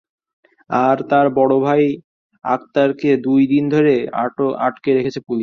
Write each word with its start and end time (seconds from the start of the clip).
আর 0.69 0.97
তার 1.09 1.27
বড় 1.31 1.53
ভাই 1.59 1.83
আক্তারকে 2.45 3.09
দুই 3.17 3.41
দিন 3.47 3.63
ধরে 3.69 3.93
আটকে 4.59 4.89
রেখেছে 4.93 5.19
পুলিশ। 5.21 5.39